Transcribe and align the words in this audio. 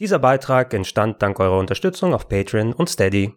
Dieser 0.00 0.18
Beitrag 0.18 0.72
entstand 0.72 1.20
dank 1.20 1.38
eurer 1.40 1.58
Unterstützung 1.58 2.14
auf 2.14 2.26
Patreon 2.26 2.72
und 2.72 2.88
Steady. 2.88 3.34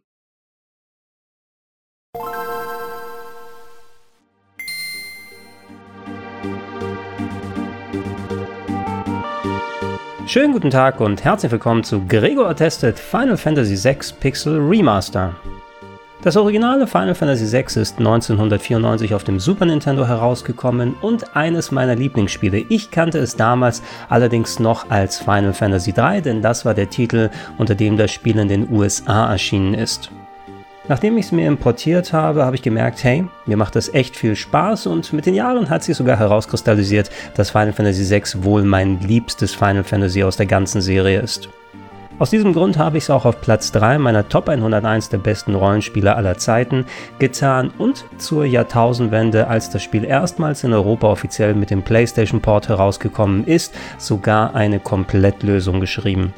Schönen 10.26 10.54
guten 10.54 10.70
Tag 10.70 11.02
und 11.02 11.26
herzlich 11.26 11.52
willkommen 11.52 11.84
zu 11.84 12.07
Gregor 12.07 12.47
Attested 12.47 12.98
Final 12.98 13.36
Fantasy 13.36 13.76
VI 13.84 13.98
Pixel 14.22 14.58
Remaster. 14.58 15.36
Das 16.23 16.37
originale 16.37 16.87
Final 16.87 17.15
Fantasy 17.15 17.51
VI 17.51 17.81
ist 17.81 17.97
1994 17.97 19.13
auf 19.13 19.25
dem 19.25 19.41
Super 19.41 19.65
Nintendo 19.65 20.07
herausgekommen 20.07 20.95
und 21.01 21.35
eines 21.35 21.69
meiner 21.69 21.95
Lieblingsspiele. 21.95 22.63
Ich 22.69 22.91
kannte 22.91 23.19
es 23.19 23.35
damals 23.35 23.83
allerdings 24.07 24.57
noch 24.57 24.89
als 24.89 25.20
Final 25.20 25.53
Fantasy 25.53 25.93
III, 25.95 26.21
denn 26.21 26.41
das 26.41 26.63
war 26.63 26.75
der 26.75 26.89
Titel, 26.89 27.29
unter 27.57 27.75
dem 27.75 27.97
das 27.97 28.13
Spiel 28.13 28.39
in 28.39 28.47
den 28.47 28.71
USA 28.71 29.34
erschienen 29.34 29.73
ist. 29.73 30.12
Nachdem 30.88 31.17
ich 31.17 31.25
es 31.25 31.31
mir 31.34 31.45
importiert 31.45 32.13
habe, 32.13 32.45
habe 32.45 32.55
ich 32.55 32.62
gemerkt, 32.62 33.03
hey, 33.03 33.26
mir 33.45 33.57
macht 33.57 33.76
das 33.76 33.93
echt 33.93 34.15
viel 34.15 34.37
Spaß 34.37 34.87
und 34.87 35.12
mit 35.12 35.26
den 35.26 35.35
Jahren 35.35 35.70
hat 35.70 35.84
sich 35.84 35.98
sogar 35.98 36.17
herauskristallisiert, 36.17 37.09
dass 37.35 37.51
Final 37.51 37.73
Fantasy 37.73 38.09
VI 38.09 38.45
wohl 38.45 38.63
mein 38.63 39.01
liebstes 39.01 39.53
Final 39.53 39.84
Fantasy 39.84 40.23
aus 40.23 40.37
der 40.37 40.45
ganzen 40.45 40.79
Serie 40.79 41.20
ist. 41.20 41.49
Aus 42.20 42.30
diesem 42.30 42.53
Grund 42.53 42.77
habe 42.77 42.98
ich 42.98 43.05
es 43.05 43.09
auch 43.09 43.26
auf 43.26 43.41
Platz 43.41 43.72
3 43.72 43.98
meiner 43.98 44.30
Top 44.30 44.48
101 44.48 45.09
der 45.09 45.17
besten 45.17 45.55
Rollenspiele 45.55 46.16
aller 46.16 46.38
Zeiten 46.38 46.85
getan 47.17 47.71
und 47.80 48.05
zur 48.20 48.45
Jahrtausendwende, 48.45 49.48
als 49.48 49.71
das 49.71 49.81
Spiel 49.81 50.05
erstmals 50.05 50.63
in 50.63 50.73
Europa 50.73 51.07
offiziell 51.07 51.55
mit 51.55 51.71
dem 51.71 51.81
PlayStation 51.81 52.40
Port 52.40 52.70
herausgekommen 52.70 53.45
ist, 53.45 53.73
sogar 53.98 54.54
eine 54.54 54.80
Komplettlösung 54.80 55.80
geschrieben. 55.80 56.34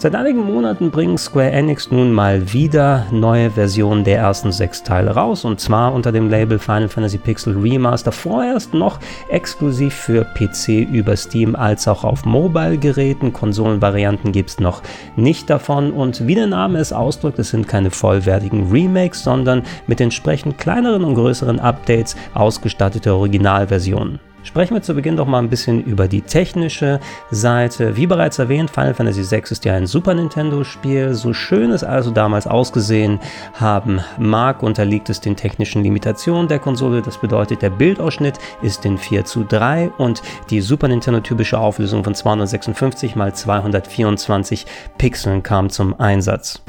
Seit 0.00 0.14
einigen 0.14 0.46
Monaten 0.46 0.90
bringen 0.90 1.18
Square 1.18 1.50
Enix 1.50 1.90
nun 1.90 2.10
mal 2.10 2.54
wieder 2.54 3.04
neue 3.10 3.50
Versionen 3.50 4.02
der 4.02 4.16
ersten 4.16 4.50
sechs 4.50 4.82
Teile 4.82 5.10
raus 5.10 5.44
und 5.44 5.60
zwar 5.60 5.92
unter 5.92 6.10
dem 6.10 6.30
Label 6.30 6.58
Final 6.58 6.88
Fantasy 6.88 7.18
Pixel 7.18 7.54
Remaster 7.58 8.10
vorerst 8.10 8.72
noch 8.72 8.98
exklusiv 9.28 9.92
für 9.92 10.24
PC 10.24 10.90
über 10.90 11.14
Steam 11.18 11.54
als 11.54 11.86
auch 11.86 12.02
auf 12.02 12.24
Mobile-Geräten. 12.24 13.34
Konsolenvarianten 13.34 14.32
gibt 14.32 14.48
es 14.48 14.58
noch 14.58 14.80
nicht 15.16 15.50
davon 15.50 15.92
und 15.92 16.26
wie 16.26 16.34
der 16.34 16.46
Name 16.46 16.78
es 16.78 16.94
ausdrückt, 16.94 17.38
es 17.38 17.50
sind 17.50 17.68
keine 17.68 17.90
vollwertigen 17.90 18.70
Remakes, 18.70 19.22
sondern 19.22 19.64
mit 19.86 20.00
entsprechend 20.00 20.56
kleineren 20.56 21.04
und 21.04 21.14
größeren 21.14 21.60
Updates 21.60 22.16
ausgestattete 22.32 23.12
Originalversionen. 23.12 24.29
Sprechen 24.42 24.74
wir 24.74 24.82
zu 24.82 24.94
Beginn 24.94 25.16
doch 25.16 25.26
mal 25.26 25.38
ein 25.38 25.50
bisschen 25.50 25.82
über 25.82 26.08
die 26.08 26.22
technische 26.22 26.98
Seite. 27.30 27.96
Wie 27.96 28.06
bereits 28.06 28.38
erwähnt, 28.38 28.70
Final 28.70 28.94
Fantasy 28.94 29.30
VI 29.30 29.42
ist 29.50 29.64
ja 29.64 29.74
ein 29.74 29.86
Super 29.86 30.14
Nintendo-Spiel. 30.14 31.14
So 31.14 31.32
schön 31.32 31.70
es 31.70 31.84
also 31.84 32.10
damals 32.10 32.46
ausgesehen 32.46 33.20
haben 33.54 34.00
mag, 34.18 34.62
unterliegt 34.62 35.10
es 35.10 35.20
den 35.20 35.36
technischen 35.36 35.82
Limitationen 35.82 36.48
der 36.48 36.58
Konsole. 36.58 37.02
Das 37.02 37.18
bedeutet, 37.18 37.62
der 37.62 37.70
Bildausschnitt 37.70 38.38
ist 38.62 38.84
in 38.84 38.96
4 38.98 39.24
zu 39.24 39.44
3 39.44 39.90
und 39.98 40.22
die 40.48 40.60
Super 40.60 40.88
Nintendo-typische 40.88 41.58
Auflösung 41.58 42.02
von 42.02 42.14
256 42.14 43.16
x 43.16 43.42
224 43.42 44.66
Pixeln 44.98 45.42
kam 45.42 45.70
zum 45.70 45.98
Einsatz. 46.00 46.62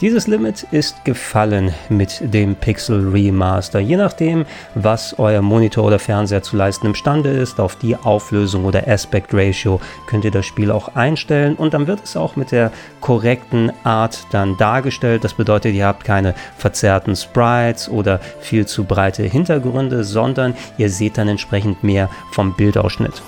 Dieses 0.00 0.26
Limit 0.26 0.66
ist 0.72 1.04
gefallen 1.04 1.72
mit 1.88 2.20
dem 2.20 2.56
Pixel 2.56 3.10
Remaster. 3.10 3.78
Je 3.78 3.96
nachdem, 3.96 4.44
was 4.74 5.16
euer 5.20 5.40
Monitor 5.40 5.84
oder 5.84 6.00
Fernseher 6.00 6.42
zu 6.42 6.56
leisten 6.56 6.88
imstande 6.88 7.30
ist, 7.30 7.60
auf 7.60 7.76
die 7.76 7.94
Auflösung 7.94 8.64
oder 8.64 8.88
Aspect 8.88 9.32
Ratio 9.32 9.80
könnt 10.08 10.24
ihr 10.24 10.32
das 10.32 10.46
Spiel 10.46 10.72
auch 10.72 10.96
einstellen 10.96 11.54
und 11.54 11.74
dann 11.74 11.86
wird 11.86 12.02
es 12.02 12.16
auch 12.16 12.34
mit 12.34 12.50
der 12.50 12.72
korrekten 13.00 13.70
Art 13.84 14.26
dann 14.32 14.56
dargestellt. 14.56 15.22
Das 15.22 15.34
bedeutet, 15.34 15.74
ihr 15.74 15.86
habt 15.86 16.02
keine 16.02 16.34
verzerrten 16.58 17.14
Sprites 17.14 17.88
oder 17.88 18.18
viel 18.40 18.66
zu 18.66 18.82
breite 18.82 19.22
Hintergründe, 19.22 20.02
sondern 20.02 20.56
ihr 20.76 20.90
seht 20.90 21.18
dann 21.18 21.28
entsprechend 21.28 21.84
mehr 21.84 22.10
vom 22.32 22.56
Bildausschnitt. 22.56 23.22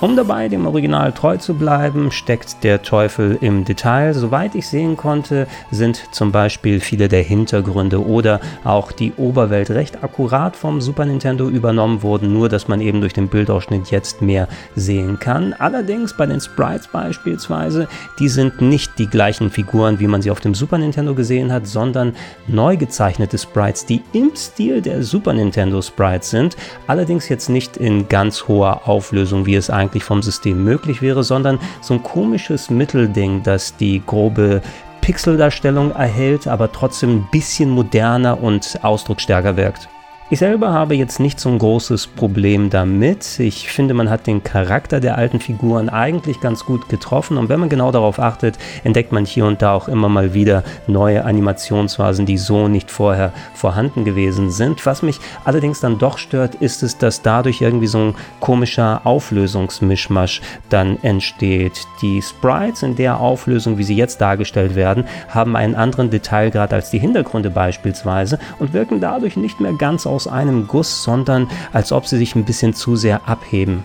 Um 0.00 0.14
dabei 0.14 0.48
dem 0.48 0.64
Original 0.64 1.10
treu 1.10 1.38
zu 1.38 1.54
bleiben, 1.54 2.12
steckt 2.12 2.62
der 2.62 2.82
Teufel 2.82 3.36
im 3.40 3.64
Detail. 3.64 4.14
Soweit 4.14 4.54
ich 4.54 4.68
sehen 4.68 4.96
konnte, 4.96 5.48
sind 5.72 6.00
zum 6.12 6.30
Beispiel 6.30 6.78
viele 6.78 7.08
der 7.08 7.24
Hintergründe 7.24 8.06
oder 8.06 8.40
auch 8.62 8.92
die 8.92 9.12
Oberwelt 9.14 9.70
recht 9.70 10.04
akkurat 10.04 10.54
vom 10.54 10.80
Super 10.80 11.04
Nintendo 11.04 11.48
übernommen 11.48 12.02
wurden, 12.02 12.32
nur 12.32 12.48
dass 12.48 12.68
man 12.68 12.80
eben 12.80 13.00
durch 13.00 13.12
den 13.12 13.26
Bildausschnitt 13.26 13.90
jetzt 13.90 14.22
mehr 14.22 14.46
sehen 14.76 15.18
kann. 15.18 15.52
Allerdings 15.58 16.16
bei 16.16 16.26
den 16.26 16.40
Sprites 16.40 16.86
beispielsweise, 16.86 17.88
die 18.20 18.28
sind 18.28 18.60
nicht 18.60 19.00
die 19.00 19.08
gleichen 19.08 19.50
Figuren, 19.50 19.98
wie 19.98 20.06
man 20.06 20.22
sie 20.22 20.30
auf 20.30 20.38
dem 20.38 20.54
Super 20.54 20.78
Nintendo 20.78 21.16
gesehen 21.16 21.52
hat, 21.52 21.66
sondern 21.66 22.14
neu 22.46 22.76
gezeichnete 22.76 23.36
Sprites, 23.36 23.84
die 23.84 24.02
im 24.12 24.30
Stil 24.36 24.80
der 24.80 25.02
Super 25.02 25.32
Nintendo 25.32 25.82
Sprites 25.82 26.30
sind, 26.30 26.56
allerdings 26.86 27.28
jetzt 27.28 27.48
nicht 27.48 27.76
in 27.76 28.08
ganz 28.08 28.46
hoher 28.46 28.86
Auflösung, 28.88 29.44
wie 29.44 29.56
es 29.56 29.70
eigentlich 29.70 29.87
eigentlich 29.88 30.04
vom 30.04 30.22
System 30.22 30.64
möglich 30.64 31.02
wäre, 31.02 31.24
sondern 31.24 31.58
so 31.80 31.94
ein 31.94 32.02
komisches 32.02 32.70
Mittelding, 32.70 33.42
das 33.42 33.76
die 33.76 34.02
grobe 34.04 34.60
Pixeldarstellung 35.00 35.92
erhält, 35.92 36.46
aber 36.46 36.70
trotzdem 36.70 37.16
ein 37.16 37.28
bisschen 37.30 37.70
moderner 37.70 38.42
und 38.42 38.80
ausdrucksstärker 38.82 39.56
wirkt. 39.56 39.88
Ich 40.30 40.40
selber 40.40 40.74
habe 40.74 40.94
jetzt 40.94 41.20
nicht 41.20 41.40
so 41.40 41.48
ein 41.48 41.58
großes 41.58 42.08
Problem 42.08 42.68
damit. 42.68 43.40
Ich 43.40 43.70
finde, 43.70 43.94
man 43.94 44.10
hat 44.10 44.26
den 44.26 44.42
Charakter 44.42 45.00
der 45.00 45.16
alten 45.16 45.40
Figuren 45.40 45.88
eigentlich 45.88 46.38
ganz 46.42 46.66
gut 46.66 46.90
getroffen 46.90 47.38
und 47.38 47.48
wenn 47.48 47.58
man 47.58 47.70
genau 47.70 47.90
darauf 47.92 48.18
achtet, 48.18 48.58
entdeckt 48.84 49.10
man 49.10 49.24
hier 49.24 49.46
und 49.46 49.62
da 49.62 49.72
auch 49.72 49.88
immer 49.88 50.10
mal 50.10 50.34
wieder 50.34 50.64
neue 50.86 51.24
Animationsphasen, 51.24 52.26
die 52.26 52.36
so 52.36 52.68
nicht 52.68 52.90
vorher 52.90 53.32
vorhanden 53.54 54.04
gewesen 54.04 54.50
sind. 54.50 54.84
Was 54.84 55.00
mich 55.00 55.18
allerdings 55.46 55.80
dann 55.80 55.96
doch 55.96 56.18
stört, 56.18 56.56
ist 56.56 56.82
es, 56.82 56.98
dass 56.98 57.22
dadurch 57.22 57.62
irgendwie 57.62 57.86
so 57.86 57.98
ein 57.98 58.14
komischer 58.38 59.00
Auflösungsmischmasch 59.04 60.42
dann 60.68 61.02
entsteht. 61.02 61.86
Die 62.02 62.20
Sprites 62.20 62.82
in 62.82 62.96
der 62.96 63.18
Auflösung, 63.18 63.78
wie 63.78 63.84
sie 63.84 63.96
jetzt 63.96 64.20
dargestellt 64.20 64.74
werden, 64.74 65.04
haben 65.30 65.56
einen 65.56 65.74
anderen 65.74 66.10
Detailgrad 66.10 66.74
als 66.74 66.90
die 66.90 66.98
Hintergründe 66.98 67.48
beispielsweise 67.48 68.38
und 68.58 68.74
wirken 68.74 69.00
dadurch 69.00 69.38
nicht 69.38 69.58
mehr 69.58 69.72
ganz 69.72 70.06
aus 70.06 70.17
aus 70.18 70.26
einem 70.26 70.66
Guss, 70.66 71.04
sondern 71.04 71.48
als 71.72 71.92
ob 71.92 72.08
sie 72.08 72.18
sich 72.18 72.34
ein 72.34 72.44
bisschen 72.44 72.74
zu 72.74 72.96
sehr 72.96 73.28
abheben. 73.28 73.84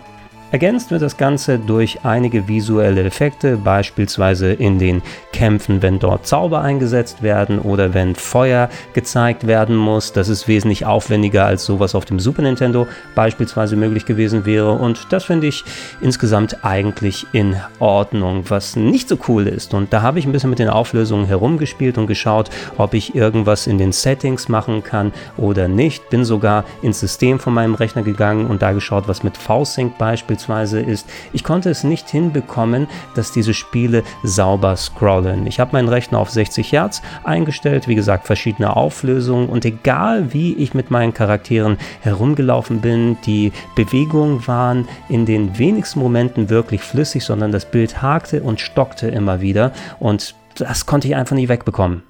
Ergänzt 0.54 0.92
wird 0.92 1.02
das 1.02 1.18
Ganze 1.18 1.58
durch 1.58 2.06
einige 2.06 2.48
visuelle 2.48 3.04
Effekte, 3.04 3.58
beispielsweise 3.58 4.54
in 4.54 4.78
den 4.78 5.02
Kämpfen, 5.32 5.82
wenn 5.82 5.98
dort 5.98 6.28
Zauber 6.28 6.62
eingesetzt 6.62 7.24
werden 7.24 7.58
oder 7.58 7.96
wenn 7.96 8.14
Feuer 8.14 8.70
gezeigt 8.94 9.48
werden 9.48 9.76
muss. 9.76 10.14
Das 10.14 10.30
ist 10.30 10.48
wesentlich 10.48 10.86
aufwendiger 10.86 11.48
als 11.48 11.66
sowas 11.66 11.96
auf 11.96 12.06
dem 12.06 12.20
Super 12.20 12.44
Nintendo 12.44 12.86
beispielsweise 13.16 13.76
möglich 13.76 14.06
gewesen 14.06 14.46
wäre 14.46 14.74
und 14.74 15.08
das 15.10 15.24
finde 15.24 15.48
ich 15.48 15.64
insgesamt 16.02 16.64
eigentlich 16.64 17.26
in 17.32 17.56
Ordnung. 17.80 18.44
Was 18.50 18.76
nicht 18.76 19.10
so 19.10 19.18
cool 19.28 19.48
ist 19.48 19.74
und 19.74 19.92
da 19.92 20.04
habe 20.04 20.20
ich 20.20 20.28
ein 20.28 20.34
bisschen 20.34 20.52
mit 20.52 20.60
den 20.60 20.70
Auflösungen 20.70 21.26
herumgespielt 21.26 21.98
und 21.98 22.06
geschaut, 22.06 22.52
ob 22.78 22.94
ich 22.94 23.16
irgendwas 23.16 23.66
in 23.66 23.80
den 23.80 23.92
Settings 23.92 24.50
machen 24.50 24.84
kann 24.84 25.14
oder 25.36 25.68
nicht. 25.68 26.12
Bin 26.12 26.24
sogar 26.24 26.64
ins 26.84 27.00
System 27.00 27.40
von 27.40 27.56
meinem 27.56 27.74
Rechner 27.74 28.04
gegangen 28.04 28.46
und 28.46 28.62
da 28.62 28.72
geschaut, 28.72 29.08
was 29.08 29.24
mit 29.24 29.36
V-Sync 29.36 29.98
beispielsweise 29.98 30.43
beispielsweise 30.48 30.82
ist, 30.82 31.08
ich 31.32 31.44
konnte 31.44 31.70
es 31.70 31.84
nicht 31.84 32.10
hinbekommen, 32.10 32.88
dass 33.16 33.32
diese 33.32 33.54
Spiele 33.54 34.04
sauber 34.24 34.76
scrollen. 34.76 35.48
Ich 35.48 35.60
habe 35.60 35.72
meinen 35.74 35.90
Rechner 35.90 36.20
auf 36.20 36.30
60 36.30 36.72
Hertz 36.72 37.02
eingestellt, 37.24 37.88
wie 37.88 37.96
gesagt, 37.96 38.26
verschiedene 38.26 38.76
Auflösungen 38.76 39.50
und 39.50 39.66
egal 39.66 40.34
wie 40.34 40.54
ich 40.54 40.74
mit 40.74 40.92
meinen 40.92 41.14
Charakteren 41.14 41.78
herumgelaufen 42.02 42.82
bin, 42.82 43.18
die 43.26 43.52
Bewegungen 43.76 44.46
waren 44.48 44.88
in 45.10 45.26
den 45.26 45.58
wenigsten 45.58 46.00
Momenten 46.00 46.50
wirklich 46.50 46.82
flüssig, 46.82 47.24
sondern 47.24 47.52
das 47.52 47.70
Bild 47.70 48.02
hakte 48.02 48.42
und 48.42 48.60
stockte 48.60 49.08
immer 49.08 49.42
wieder 49.42 49.72
und 50.00 50.36
das 50.56 50.86
konnte 50.86 51.08
ich 51.08 51.16
einfach 51.16 51.36
nicht 51.36 51.50
wegbekommen. 51.50 52.04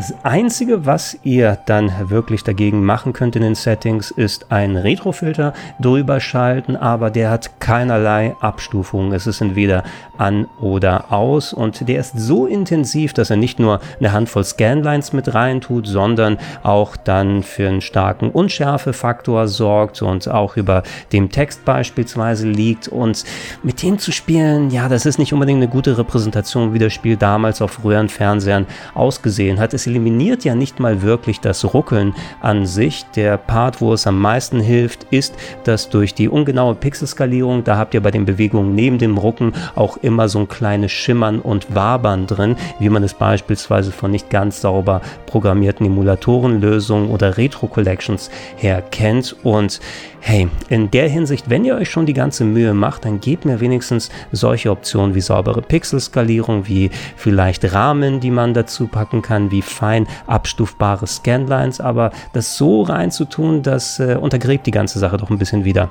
Das 0.00 0.14
Einzige, 0.22 0.86
was 0.86 1.18
ihr 1.24 1.58
dann 1.66 2.08
wirklich 2.08 2.42
dagegen 2.42 2.82
machen 2.82 3.12
könnt 3.12 3.36
in 3.36 3.42
den 3.42 3.54
Settings, 3.54 4.10
ist 4.10 4.50
ein 4.50 4.76
Retrofilter 4.76 5.52
drüber 5.78 6.20
schalten, 6.20 6.74
aber 6.74 7.10
der 7.10 7.28
hat 7.28 7.60
keinerlei 7.60 8.34
Abstufung. 8.40 9.12
Es 9.12 9.26
ist 9.26 9.42
entweder 9.42 9.84
an 10.16 10.46
oder 10.58 11.12
aus 11.12 11.52
und 11.52 11.86
der 11.86 12.00
ist 12.00 12.18
so 12.18 12.46
intensiv, 12.46 13.12
dass 13.12 13.28
er 13.28 13.36
nicht 13.36 13.58
nur 13.58 13.80
eine 13.98 14.12
Handvoll 14.12 14.42
Scanlines 14.42 15.12
mit 15.12 15.34
rein 15.34 15.60
tut, 15.60 15.86
sondern 15.86 16.38
auch 16.62 16.96
dann 16.96 17.42
für 17.42 17.68
einen 17.68 17.82
starken 17.82 18.30
Unschärfefaktor 18.30 19.48
sorgt 19.48 20.00
und 20.00 20.28
auch 20.28 20.56
über 20.56 20.82
dem 21.12 21.30
Text 21.30 21.66
beispielsweise 21.66 22.48
liegt 22.48 22.88
und 22.88 23.24
mit 23.62 23.82
dem 23.82 23.98
zu 23.98 24.12
spielen, 24.12 24.70
ja, 24.70 24.88
das 24.88 25.04
ist 25.04 25.18
nicht 25.18 25.34
unbedingt 25.34 25.58
eine 25.58 25.68
gute 25.68 25.98
Repräsentation, 25.98 26.72
wie 26.72 26.78
das 26.78 26.94
Spiel 26.94 27.18
damals 27.18 27.60
auf 27.60 27.72
früheren 27.72 28.08
Fernsehern 28.08 28.66
ausgesehen 28.94 29.60
hat. 29.60 29.74
Es 29.74 29.89
eliminiert 29.90 30.44
ja 30.44 30.54
nicht 30.54 30.80
mal 30.80 31.02
wirklich 31.02 31.40
das 31.40 31.74
Ruckeln 31.74 32.14
an 32.40 32.66
sich. 32.66 33.04
Der 33.16 33.36
Part, 33.36 33.80
wo 33.80 33.92
es 33.92 34.06
am 34.06 34.18
meisten 34.20 34.60
hilft, 34.60 35.04
ist, 35.10 35.34
dass 35.64 35.90
durch 35.90 36.14
die 36.14 36.28
ungenaue 36.28 36.74
Pixelskalierung, 36.74 37.64
da 37.64 37.76
habt 37.76 37.94
ihr 37.94 38.02
bei 38.02 38.10
den 38.10 38.24
Bewegungen 38.24 38.74
neben 38.74 38.98
dem 38.98 39.18
Rucken 39.18 39.52
auch 39.74 39.96
immer 39.98 40.28
so 40.28 40.38
ein 40.38 40.48
kleines 40.48 40.92
Schimmern 40.92 41.40
und 41.40 41.74
Wabern 41.74 42.26
drin, 42.26 42.56
wie 42.78 42.88
man 42.88 43.02
es 43.02 43.14
beispielsweise 43.14 43.92
von 43.92 44.10
nicht 44.10 44.30
ganz 44.30 44.60
sauber 44.60 45.00
programmierten 45.26 45.86
Emulatorenlösungen 45.86 47.10
oder 47.10 47.36
Retro-Collections 47.36 48.30
her 48.56 48.82
kennt. 48.90 49.36
Und 49.42 49.80
hey, 50.20 50.48
in 50.68 50.90
der 50.90 51.08
Hinsicht, 51.08 51.50
wenn 51.50 51.64
ihr 51.64 51.76
euch 51.76 51.90
schon 51.90 52.06
die 52.06 52.12
ganze 52.12 52.44
Mühe 52.44 52.74
macht, 52.74 53.04
dann 53.04 53.20
gebt 53.20 53.44
mir 53.44 53.60
wenigstens 53.60 54.10
solche 54.32 54.70
Optionen 54.70 55.14
wie 55.14 55.20
saubere 55.20 55.62
Pixelskalierung, 55.62 56.68
wie 56.68 56.90
vielleicht 57.16 57.72
Rahmen, 57.72 58.20
die 58.20 58.30
man 58.30 58.54
dazu 58.54 58.86
packen 58.86 59.22
kann, 59.22 59.50
wie 59.50 59.62
fein 59.80 60.06
abstufbare 60.26 61.06
Scanlines, 61.06 61.80
aber 61.80 62.10
das 62.34 62.56
so 62.56 62.82
reinzutun, 62.82 63.62
das 63.62 63.98
äh, 63.98 64.18
untergräbt 64.20 64.66
die 64.66 64.70
ganze 64.70 64.98
Sache 64.98 65.16
doch 65.16 65.30
ein 65.30 65.38
bisschen 65.38 65.64
wieder. 65.64 65.88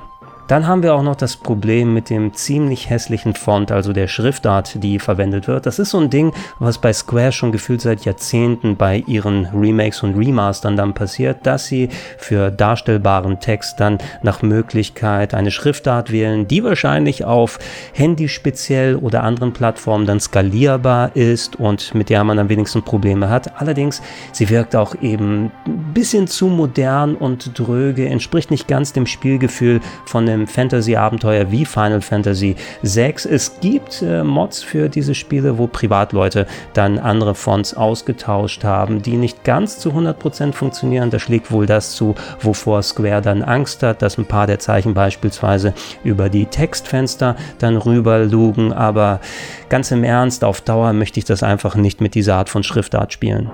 Dann 0.50 0.66
haben 0.66 0.82
wir 0.82 0.96
auch 0.96 1.04
noch 1.04 1.14
das 1.14 1.36
Problem 1.36 1.94
mit 1.94 2.10
dem 2.10 2.34
ziemlich 2.34 2.90
hässlichen 2.90 3.34
Font, 3.34 3.70
also 3.70 3.92
der 3.92 4.08
Schriftart, 4.08 4.82
die 4.82 4.98
verwendet 4.98 5.46
wird. 5.46 5.64
Das 5.64 5.78
ist 5.78 5.90
so 5.90 5.98
ein 5.98 6.10
Ding, 6.10 6.32
was 6.58 6.78
bei 6.78 6.92
Square 6.92 7.30
schon 7.30 7.52
gefühlt 7.52 7.80
seit 7.80 8.04
Jahrzehnten 8.04 8.74
bei 8.74 9.04
ihren 9.06 9.46
Remakes 9.54 10.02
und 10.02 10.16
Remastern 10.16 10.76
dann 10.76 10.92
passiert, 10.92 11.46
dass 11.46 11.66
sie 11.68 11.88
für 12.18 12.50
darstellbaren 12.50 13.38
Text 13.38 13.78
dann 13.78 13.98
nach 14.24 14.42
Möglichkeit 14.42 15.34
eine 15.34 15.52
Schriftart 15.52 16.10
wählen, 16.10 16.48
die 16.48 16.64
wahrscheinlich 16.64 17.24
auf 17.24 17.60
Handy 17.92 18.28
speziell 18.28 18.96
oder 18.96 19.22
anderen 19.22 19.52
Plattformen 19.52 20.04
dann 20.04 20.18
skalierbar 20.18 21.14
ist 21.14 21.60
und 21.60 21.94
mit 21.94 22.10
der 22.10 22.24
man 22.24 22.38
dann 22.38 22.48
wenigstens 22.48 22.84
Probleme 22.84 23.28
hat. 23.28 23.60
Allerdings, 23.60 24.02
sie 24.32 24.50
wirkt 24.50 24.74
auch 24.74 24.96
eben 25.00 25.52
ein 25.64 25.92
bisschen 25.94 26.26
zu 26.26 26.48
modern 26.48 27.14
und 27.14 27.56
dröge, 27.56 28.08
entspricht 28.08 28.50
nicht 28.50 28.66
ganz 28.66 28.92
dem 28.92 29.06
Spielgefühl 29.06 29.78
von 30.06 30.26
dem 30.26 30.39
einem 30.40 30.48
Fantasy-Abenteuer 30.48 31.50
wie 31.50 31.64
Final 31.64 32.00
Fantasy 32.00 32.56
VI. 32.82 33.14
Es 33.28 33.60
gibt 33.60 34.02
äh, 34.02 34.24
Mods 34.24 34.62
für 34.62 34.88
diese 34.88 35.14
Spiele, 35.14 35.58
wo 35.58 35.66
Privatleute 35.66 36.46
dann 36.72 36.98
andere 36.98 37.34
Fonts 37.34 37.74
ausgetauscht 37.74 38.64
haben, 38.64 39.02
die 39.02 39.16
nicht 39.16 39.44
ganz 39.44 39.78
zu 39.78 39.90
100% 39.90 40.52
funktionieren. 40.52 41.10
Da 41.10 41.18
schlägt 41.18 41.50
wohl 41.52 41.66
das 41.66 41.92
zu, 41.94 42.14
wovor 42.40 42.82
Square 42.82 43.22
dann 43.22 43.42
Angst 43.42 43.82
hat, 43.82 44.02
dass 44.02 44.18
ein 44.18 44.26
paar 44.26 44.46
der 44.46 44.58
Zeichen 44.58 44.94
beispielsweise 44.94 45.74
über 46.04 46.28
die 46.28 46.46
Textfenster 46.46 47.36
dann 47.58 47.76
rüber 47.76 48.24
lugen. 48.24 48.72
Aber 48.72 49.20
ganz 49.68 49.90
im 49.90 50.04
Ernst, 50.04 50.44
auf 50.44 50.60
Dauer 50.60 50.92
möchte 50.92 51.18
ich 51.18 51.24
das 51.24 51.42
einfach 51.42 51.74
nicht 51.74 52.00
mit 52.00 52.14
dieser 52.14 52.36
Art 52.36 52.48
von 52.48 52.62
Schriftart 52.62 53.12
spielen. 53.12 53.50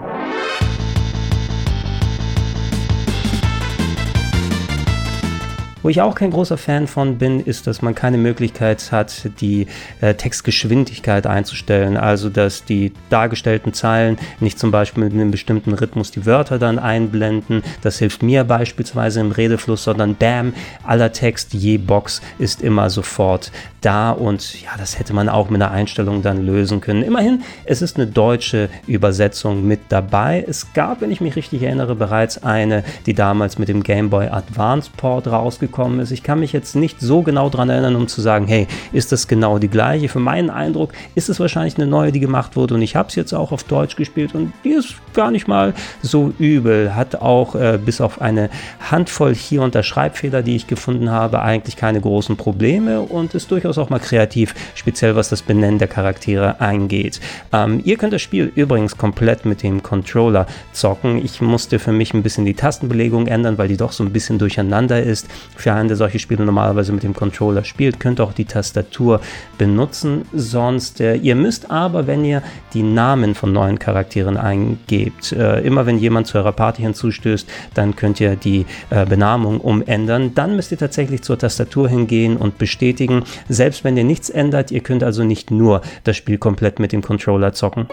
Wo 5.87 5.91
ich 5.91 6.01
auch 6.01 6.17
kein 6.17 6.33
großer 6.33 6.59
Fan 6.59 6.89
von 6.89 7.17
bin, 7.17 7.39
ist, 7.39 7.69
dass 7.69 7.81
man 7.81 7.95
keine 7.95 8.19
Möglichkeit 8.19 8.91
hat, 8.91 9.31
die 9.41 9.69
äh, 10.01 10.15
Textgeschwindigkeit 10.15 11.29
einzustellen. 11.29 11.97
Also, 11.97 12.29
dass 12.29 12.65
die 12.65 12.93
dargestellten 13.09 13.73
Zeilen 13.73 14.19
nicht 14.41 14.59
zum 14.59 14.73
Beispiel 14.73 15.05
mit 15.05 15.13
einem 15.13 15.31
bestimmten 15.31 15.75
Rhythmus 15.75 16.11
die 16.11 16.27
Wörter 16.27 16.59
dann 16.59 16.81
einblenden. 16.81 17.63
Das 17.83 18.01
hilft 18.01 18.25
mir 18.25 18.43
beispielsweise 18.43 19.21
im 19.21 19.31
Redefluss, 19.31 19.85
sondern 19.85 20.17
bam, 20.17 20.55
aller 20.83 21.13
Text 21.13 21.55
je 21.55 21.79
Box 21.79 22.21
ist 22.41 22.63
immer 22.63 22.91
sofort 22.91 23.53
da 23.81 24.11
und 24.11 24.61
ja, 24.61 24.71
das 24.77 24.99
hätte 24.99 25.15
man 25.15 25.29
auch 25.29 25.49
mit 25.51 25.63
einer 25.63 25.71
Einstellung 25.71 26.21
dann 26.21 26.45
lösen 26.45 26.81
können. 26.81 27.05
Immerhin, 27.05 27.45
es 27.65 27.83
ist 27.83 27.97
eine 27.97 28.09
deutsche 28.09 28.69
Übersetzung 28.89 29.65
mit 29.65 29.79
dabei. 29.91 30.45
Es 30.45 30.73
gab, 30.73 31.01
wenn 31.01 31.13
ich 31.13 31.21
mich 31.21 31.37
richtig 31.37 31.63
erinnere, 31.63 31.95
bereits 31.95 32.43
eine, 32.43 32.83
die 33.07 33.15
damals 33.15 33.59
mit 33.59 33.69
dem 33.69 33.85
Game 33.85 34.11
Boy 34.11 34.27
Advance 34.27 34.91
Port 34.97 35.29
rausgekommen 35.29 35.76
gekommen 35.77 36.01
ist. 36.01 36.11
Ich 36.11 36.23
kann 36.23 36.41
mich 36.41 36.55
jetzt 36.55 36.75
nicht 36.75 37.01
so 37.01 37.21
genau 37.21 37.51
daran 37.51 37.69
erinnern, 37.69 37.97
um 37.97 38.09
zu 38.09 38.23
sagen, 38.23 38.47
hey, 38.47 38.67
ist 38.95 39.13
das 39.13 39.29
genau 39.29 39.59
die 39.59 39.69
gleiche? 39.69 40.09
Für 40.09 40.21
meinen 40.21 40.49
Eindruck 40.49 40.93
ist 41.15 41.29
es 41.29 41.39
wahrscheinlich 41.39 41.77
eine 41.77 41.87
neue, 41.87 42.13
die 42.13 42.21
gemacht 42.21 42.57
wurde 42.57 42.75
und 42.75 42.81
ich 42.81 42.97
habe 42.97 43.11
es 43.11 43.15
jetzt 43.15 43.35
auch 43.35 43.53
auf 43.53 43.63
Deutsch 43.63 43.95
gespielt 43.95 44.35
und 44.35 44.55
die 44.65 44.71
ist 44.71 44.95
gar 45.13 45.31
nicht 45.31 45.49
mal 45.49 45.75
so 46.01 46.33
übel. 46.39 46.95
Hat 46.95 47.17
auch 47.17 47.55
äh, 47.55 47.79
bis 47.85 48.01
auf 48.01 48.23
eine 48.23 48.49
Handvoll 48.91 49.35
hier 49.35 49.61
und 49.61 49.75
da 49.75 49.83
Schreibfehler, 49.83 50.43
die 50.43 50.57
ich 50.57 50.67
gefunden 50.67 51.11
habe, 51.11 51.43
eigentlich 51.43 51.77
keine 51.77 52.01
großen 52.01 52.39
Probleme 52.39 53.03
und 53.03 53.35
ist 53.35 53.51
durchaus 53.51 53.77
auch 53.77 53.91
mal 53.91 54.01
kreativ, 54.01 54.55
speziell 54.75 55.15
was 55.15 55.29
das 55.29 55.43
Benennen 55.43 55.79
der 55.79 55.89
Charaktere 55.89 56.59
eingeht. 56.59 57.21
Ähm, 57.53 57.83
ihr 57.85 57.99
könnt 57.99 58.15
das 58.15 58.23
Spiel 58.23 58.51
übrigens 58.55 58.97
komplett 58.97 59.45
mit 59.45 59.63
dem 59.63 59.83
Controller 59.83 60.47
zocken. 60.73 61.23
Ich 61.23 61.43
musste 61.43 61.79
für 61.79 61.93
mich 61.93 62.15
ein 62.15 62.23
bisschen 62.23 62.47
die 62.47 62.55
Tastenbelegung 62.55 63.27
ändern, 63.27 63.59
weil 63.59 63.69
die 63.69 63.77
doch 63.77 63.93
so 63.93 64.03
ein 64.03 64.13
bisschen 64.13 64.39
durcheinander 64.39 65.03
ist 65.03 65.27
einen, 65.75 65.89
der 65.89 65.97
solche 65.97 66.19
Spiele 66.19 66.45
normalerweise 66.45 66.93
mit 66.93 67.03
dem 67.03 67.15
Controller 67.15 67.65
spielt, 67.65 68.01
könnt 68.01 68.21
auch 68.21 68.33
die 68.33 68.45
Tastatur 68.45 69.21
benutzen. 69.59 70.23
Sonst, 70.33 71.01
äh, 71.01 71.17
ihr 71.17 71.35
müsst 71.35 71.71
aber, 71.71 72.07
wenn 72.07 72.25
ihr 72.25 72.43
die 72.75 72.83
Namen 72.83 73.35
von 73.35 73.53
neuen 73.53 73.79
Charakteren 73.79 74.37
eingebt, 74.37 75.33
äh, 75.33 75.61
immer 75.61 75.87
wenn 75.87 75.99
jemand 75.99 76.27
zu 76.27 76.39
eurer 76.39 76.53
Party 76.53 76.83
hinzustößt, 76.83 77.49
dann 77.75 77.97
könnt 77.97 78.21
ihr 78.21 78.37
die 78.37 78.67
äh, 78.91 79.07
Benamung 79.07 79.61
umändern. 79.61 80.35
Dann 80.35 80.57
müsst 80.57 80.73
ihr 80.73 80.79
tatsächlich 80.79 81.23
zur 81.23 81.39
Tastatur 81.39 81.89
hingehen 81.89 82.37
und 82.37 82.59
bestätigen. 82.59 83.25
Selbst 83.49 83.85
wenn 83.85 83.97
ihr 83.97 84.05
nichts 84.05 84.31
ändert, 84.31 84.71
ihr 84.71 84.81
könnt 84.81 85.03
also 85.03 85.25
nicht 85.25 85.51
nur 85.51 85.83
das 86.05 86.17
Spiel 86.17 86.39
komplett 86.39 86.79
mit 86.79 86.93
dem 86.93 87.03
Controller 87.03 87.53
zocken. 87.53 87.87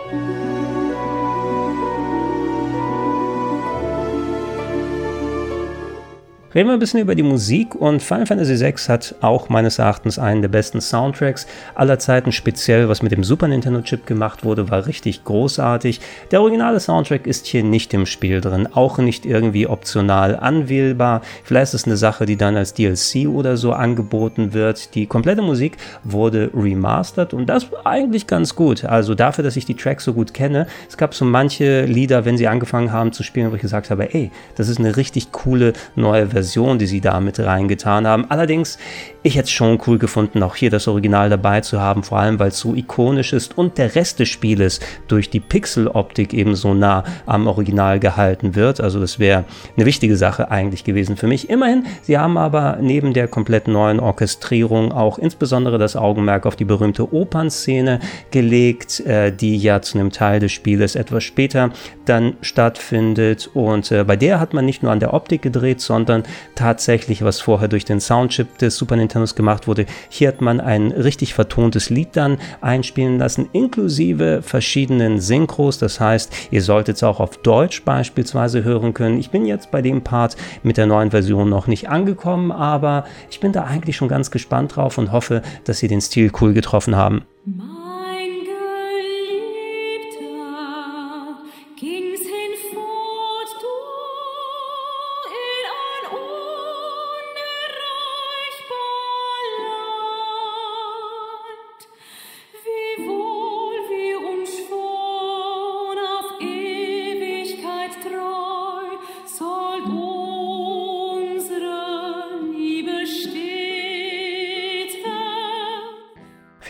Reden 6.55 6.69
wir 6.69 6.73
ein 6.73 6.79
bisschen 6.79 7.00
über 7.00 7.15
die 7.15 7.23
Musik 7.23 7.73
und 7.73 8.03
Final 8.03 8.27
Fantasy 8.27 8.59
VI 8.59 8.73
hat 8.88 9.15
auch 9.21 9.50
meines 9.50 9.79
Erachtens 9.79 10.19
einen 10.19 10.44
der 10.44 10.50
besten 10.50 10.81
Soundtracks 10.81 11.47
aller 11.73 11.97
Zeiten. 11.97 12.31
Speziell, 12.31 12.88
was 12.89 13.01
mit 13.01 13.11
dem 13.11 13.23
Super 13.23 13.47
Nintendo 13.47 13.81
Chip 13.81 14.05
gemacht 14.05 14.45
wurde, 14.45 14.69
war 14.69 14.85
richtig 14.85 15.23
großartig. 15.23 16.00
Der 16.29 16.41
originale 16.41 16.79
Soundtrack 16.79 17.25
ist 17.25 17.47
hier 17.47 17.63
nicht 17.63 17.91
im 17.95 18.05
Spiel 18.05 18.39
drin, 18.39 18.67
auch 18.71 19.00
nicht 19.00 19.25
irgendwie 19.25 19.65
optional 19.65 20.35
anwählbar. 20.35 21.23
Vielleicht 21.44 21.73
ist 21.73 21.81
es 21.81 21.85
eine 21.88 21.97
Sache, 21.97 22.27
die 22.27 22.38
dann 22.38 22.55
als 22.55 22.75
DLC 22.75 23.27
oder 23.27 23.57
so 23.57 23.73
angeboten 23.73 24.53
wird. 24.53 24.94
Die 24.94 25.07
komplette 25.07 25.41
Musik 25.41 25.77
wurde 26.03 26.51
remastered 26.53 27.33
und 27.33 27.47
das 27.47 27.65
eigentlich 27.83 28.27
ganz 28.27 28.55
gut. 28.55 28.85
Also 28.85 29.15
dafür, 29.15 29.44
dass 29.44 29.55
ich 29.55 29.65
die 29.65 29.73
Tracks 29.73 30.03
so 30.03 30.13
gut 30.13 30.35
kenne, 30.35 30.67
es 30.88 30.97
gab 30.97 31.15
so 31.15 31.25
manche 31.25 31.86
Lieder, 31.86 32.25
wenn 32.25 32.38
sie 32.38 32.48
angefangen 32.48 32.91
haben 32.91 33.12
zu 33.12 33.24
spielen, 33.24 33.50
wo 33.50 33.55
ich 33.55 33.62
gesagt 33.63 33.89
habe, 33.89 34.13
ey, 34.13 34.29
das 34.53 34.69
ist 34.69 34.77
eine 34.77 34.98
richtig 34.98 35.31
coole 35.31 35.74
neue 35.95 36.27
Version 36.27 36.42
Version, 36.43 36.77
die 36.77 36.88
sie 36.88 37.01
da 37.01 37.19
mit 37.19 37.39
reingetan 37.39 38.05
haben. 38.05 38.25
Allerdings, 38.29 38.77
ich 39.23 39.35
hätte 39.35 39.45
es 39.45 39.51
schon 39.51 39.79
cool 39.88 39.97
gefunden, 39.97 40.43
auch 40.43 40.55
hier 40.55 40.69
das 40.69 40.88
Original 40.88 41.29
dabei 41.29 41.62
zu 41.62 41.79
haben, 41.79 42.03
vor 42.03 42.19
allem 42.19 42.38
weil 42.38 42.50
es 42.50 42.59
so 42.59 42.75
ikonisch 42.75 43.31
ist 43.31 43.57
und 43.57 43.77
der 43.77 43.95
Rest 43.95 44.19
des 44.19 44.27
Spieles 44.27 44.81
durch 45.07 45.29
die 45.29 45.39
Pixel-Optik 45.39 46.33
eben 46.33 46.55
so 46.55 46.73
nah 46.73 47.05
am 47.25 47.47
Original 47.47 48.00
gehalten 48.00 48.55
wird. 48.55 48.81
Also 48.81 49.00
das 49.00 49.19
wäre 49.19 49.45
eine 49.77 49.85
wichtige 49.85 50.17
Sache 50.17 50.51
eigentlich 50.51 50.83
gewesen 50.83 51.15
für 51.15 51.27
mich. 51.27 51.50
Immerhin, 51.50 51.85
sie 52.01 52.17
haben 52.17 52.38
aber 52.38 52.77
neben 52.81 53.13
der 53.13 53.29
komplett 53.29 53.69
neuen 53.69 54.01
Orchestrierung 54.01 54.91
auch 54.91 55.17
insbesondere 55.17 55.77
das 55.77 55.95
Augenmerk 55.95 56.45
auf 56.45 56.57
die 56.57 56.65
berühmte 56.65 57.13
Opernszene 57.13 58.00
gelegt, 58.31 59.00
äh, 59.01 59.31
die 59.31 59.57
ja 59.57 59.81
zu 59.81 59.97
einem 59.97 60.12
Teil 60.12 60.41
des 60.41 60.51
Spieles 60.51 60.95
etwas 60.95 61.23
später 61.23 61.71
dann 62.05 62.36
stattfindet. 62.41 63.50
Und 63.53 63.91
äh, 63.91 64.03
bei 64.03 64.15
der 64.15 64.39
hat 64.39 64.53
man 64.53 64.65
nicht 64.65 64.83
nur 64.83 64.91
an 64.91 65.00
der 65.00 65.13
Optik 65.13 65.41
gedreht, 65.41 65.81
sondern 65.81 66.24
tatsächlich, 66.55 67.24
was 67.24 67.41
vorher 67.41 67.67
durch 67.67 67.86
den 67.86 68.00
Soundchip 68.00 68.57
des 68.57 68.77
Super 68.77 68.95
Nintendos 68.95 69.36
gemacht 69.36 69.67
wurde. 69.67 69.86
Hier 70.10 70.27
hat 70.27 70.41
man 70.41 70.60
ein 70.60 70.91
richtig 70.91 71.33
vertontes 71.33 71.89
Lied 71.89 72.10
dann 72.13 72.38
einspielen 72.62 73.17
lassen, 73.17 73.50
inklusive 73.51 74.41
verschiedenen 74.41 75.19
Synchros. 75.19 75.77
Das 75.77 76.00
heißt, 76.00 76.50
ihr 76.51 76.62
solltet 76.62 76.98
es 76.98 77.03
auch 77.03 77.19
auf 77.19 77.38
Deutsch 77.38 77.83
beispielsweise 77.83 78.63
hören 78.63 78.93
können. 78.93 79.19
Ich 79.19 79.29
bin 79.29 79.45
jetzt 79.45 79.72
bei 79.72 79.81
dem 79.81 80.03
Part 80.03 80.36
mit 80.63 80.77
der 80.77 80.86
neuen 80.86 81.12
Version 81.12 81.50
noch 81.50 81.67
nicht 81.67 81.89
angekommen, 81.89 82.51
aber 82.51 83.05
ich 83.29 83.39
bin 83.39 83.51
da 83.51 83.63
eigentlich 83.63 83.95
schon 83.95 84.07
ganz 84.07 84.31
gespannt 84.31 84.75
drauf 84.75 84.98
und 84.98 85.12
hoffe, 85.12 85.41
dass 85.63 85.79
sie 85.79 85.88
den 85.88 86.01
Stil 86.01 86.31
cool 86.39 86.53
getroffen 86.53 86.95
haben. 86.95 87.24
Mein 87.45 87.73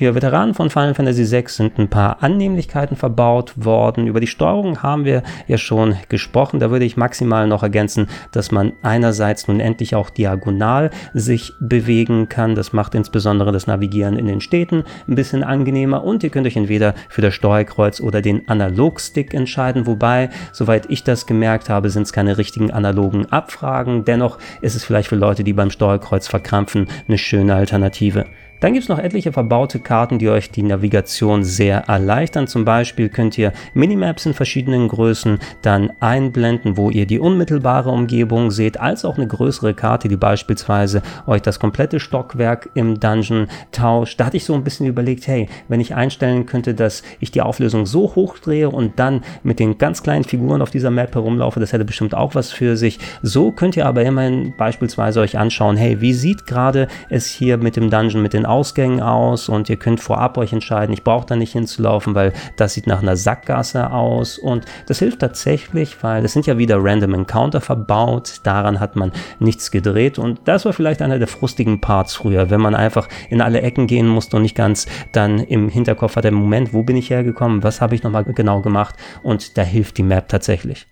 Für 0.03 0.15
Veteranen 0.15 0.53
von 0.53 0.69
Final 0.69 0.95
Fantasy 0.95 1.31
VI 1.31 1.45
sind 1.47 1.79
ein 1.79 1.87
paar 1.87 2.21
Annehmlichkeiten 2.21 2.97
verbaut 2.97 3.53
worden. 3.55 4.05
Über 4.05 4.19
die 4.19 4.27
Steuerung 4.27 4.83
haben 4.83 5.05
wir 5.05 5.23
ja 5.47 5.57
schon 5.57 5.95
gesprochen. 6.09 6.59
Da 6.59 6.71
würde 6.71 6.83
ich 6.83 6.97
maximal 6.97 7.47
noch 7.47 7.63
ergänzen, 7.63 8.07
dass 8.33 8.51
man 8.51 8.73
einerseits 8.81 9.47
nun 9.47 9.61
endlich 9.61 9.95
auch 9.95 10.09
diagonal 10.09 10.89
sich 11.13 11.53
bewegen 11.61 12.27
kann. 12.27 12.53
Das 12.53 12.73
macht 12.73 12.95
insbesondere 12.95 13.53
das 13.53 13.65
Navigieren 13.65 14.17
in 14.17 14.25
den 14.25 14.41
Städten 14.41 14.83
ein 15.07 15.15
bisschen 15.15 15.41
angenehmer 15.41 16.03
und 16.03 16.21
ihr 16.21 16.31
könnt 16.31 16.47
euch 16.47 16.57
entweder 16.57 16.95
für 17.07 17.21
das 17.21 17.33
Steuerkreuz 17.33 18.01
oder 18.01 18.21
den 18.21 18.49
Analogstick 18.49 19.33
entscheiden. 19.33 19.87
Wobei, 19.87 20.31
soweit 20.51 20.89
ich 20.89 21.05
das 21.05 21.27
gemerkt 21.27 21.69
habe, 21.69 21.89
sind 21.89 22.03
es 22.03 22.11
keine 22.11 22.37
richtigen 22.37 22.71
analogen 22.71 23.27
Abfragen. 23.27 24.03
Dennoch 24.03 24.37
ist 24.59 24.75
es 24.75 24.83
vielleicht 24.83 25.07
für 25.07 25.15
Leute, 25.15 25.45
die 25.45 25.53
beim 25.53 25.71
Steuerkreuz 25.71 26.27
verkrampfen, 26.27 26.87
eine 27.07 27.17
schöne 27.17 27.55
Alternative. 27.55 28.25
Dann 28.63 28.71
gibt 28.71 28.83
es 28.83 28.89
noch 28.89 28.99
etliche 28.99 29.33
verbaute 29.33 29.79
Karten, 29.79 30.19
die 30.19 30.29
euch 30.29 30.49
die 30.49 30.63
Navigation 30.63 31.43
sehr 31.43 31.79
erleichtern. 31.89 32.47
Zum 32.47 32.63
Beispiel 32.63 33.09
könnt 33.09 33.37
ihr 33.37 33.51
Minimaps 33.73 34.25
in 34.25 34.33
verschiedenen 34.33 34.87
Größen 34.87 35.39
dann 35.61 35.91
einblenden, 35.99 36.77
wo 36.77 36.89
ihr 36.89 37.05
die 37.05 37.19
unmittelbare 37.19 37.89
Umgebung 37.89 38.51
seht, 38.51 38.79
als 38.79 39.03
auch 39.03 39.17
eine 39.17 39.27
größere 39.27 39.73
Karte, 39.73 40.07
die 40.07 40.15
beispielsweise 40.15 41.01
euch 41.27 41.41
das 41.41 41.59
komplette 41.59 41.99
Stockwerk 41.99 42.69
im 42.73 43.01
Dungeon 43.01 43.47
tauscht. 43.73 44.17
Da 44.17 44.27
hatte 44.27 44.37
ich 44.37 44.45
so 44.45 44.53
ein 44.53 44.63
bisschen 44.63 44.87
überlegt, 44.87 45.27
hey, 45.27 45.49
wenn 45.67 45.81
ich 45.81 45.93
einstellen 45.93 46.45
könnte, 46.45 46.73
dass 46.73 47.03
ich 47.19 47.31
die 47.31 47.41
Auflösung 47.41 47.85
so 47.85 48.15
hoch 48.15 48.37
drehe 48.37 48.69
und 48.69 48.97
dann 48.97 49.25
mit 49.43 49.59
den 49.59 49.77
ganz 49.77 50.03
kleinen 50.03 50.23
Figuren 50.23 50.61
auf 50.61 50.71
dieser 50.71 50.89
Map 50.89 51.13
herumlaufe, 51.13 51.59
das 51.59 51.73
hätte 51.73 51.83
bestimmt 51.83 52.15
auch 52.15 52.33
was 52.33 52.53
für 52.53 52.77
sich. 52.77 52.99
So 53.21 53.51
könnt 53.51 53.75
ihr 53.75 53.87
aber 53.87 54.03
immerhin 54.03 54.53
beispielsweise 54.57 55.19
euch 55.19 55.37
anschauen, 55.37 55.75
hey, 55.75 55.99
wie 55.99 56.13
sieht 56.13 56.45
gerade 56.47 56.87
es 57.09 57.27
hier 57.27 57.57
mit 57.57 57.75
dem 57.75 57.89
Dungeon, 57.89 58.23
mit 58.23 58.31
den 58.31 58.52
Ausgängen 58.53 59.01
aus 59.01 59.49
und 59.49 59.67
ihr 59.67 59.77
könnt 59.77 59.99
vorab 59.99 60.37
euch 60.37 60.53
entscheiden, 60.53 60.93
ich 60.93 61.03
brauche 61.03 61.25
da 61.25 61.35
nicht 61.35 61.53
hinzulaufen, 61.53 62.13
weil 62.13 62.33
das 62.55 62.75
sieht 62.75 62.85
nach 62.85 63.01
einer 63.01 63.15
Sackgasse 63.15 63.91
aus. 63.91 64.37
Und 64.37 64.65
das 64.87 64.99
hilft 64.99 65.19
tatsächlich, 65.19 66.03
weil 66.03 66.23
es 66.23 66.33
sind 66.33 66.45
ja 66.45 66.59
wieder 66.59 66.77
Random 66.79 67.15
Encounter 67.15 67.61
verbaut, 67.61 68.41
daran 68.43 68.79
hat 68.79 68.95
man 68.95 69.11
nichts 69.39 69.71
gedreht. 69.71 70.19
Und 70.19 70.41
das 70.45 70.65
war 70.65 70.73
vielleicht 70.73 71.01
einer 71.01 71.17
der 71.17 71.27
frustigen 71.27 71.81
Parts 71.81 72.13
früher, 72.13 72.51
wenn 72.51 72.61
man 72.61 72.75
einfach 72.75 73.09
in 73.31 73.41
alle 73.41 73.61
Ecken 73.61 73.87
gehen 73.87 74.07
musste 74.07 74.37
und 74.37 74.43
nicht 74.43 74.55
ganz 74.55 74.85
dann 75.11 75.39
im 75.39 75.67
Hinterkopf 75.69 76.15
hat, 76.15 76.23
der 76.23 76.31
Moment, 76.31 76.73
wo 76.73 76.83
bin 76.83 76.95
ich 76.95 77.09
hergekommen, 77.09 77.63
was 77.63 77.81
habe 77.81 77.95
ich 77.95 78.03
nochmal 78.03 78.23
genau 78.23 78.61
gemacht? 78.61 78.95
Und 79.23 79.57
da 79.57 79.63
hilft 79.63 79.97
die 79.97 80.03
Map 80.03 80.29
tatsächlich. 80.29 80.87